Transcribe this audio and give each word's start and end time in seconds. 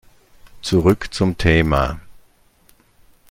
Zurück 0.63 1.11
zum 1.13 1.37
Thema. 1.37 1.99